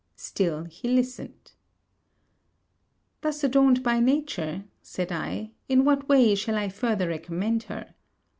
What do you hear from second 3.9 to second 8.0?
nature,' said I, 'in what way shall I further recommend her?